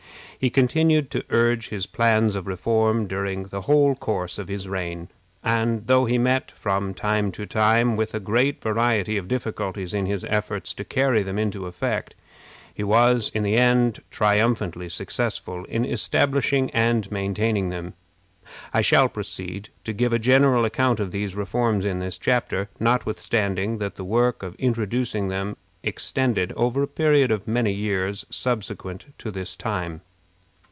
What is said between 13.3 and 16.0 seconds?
in the end triumphantly successful in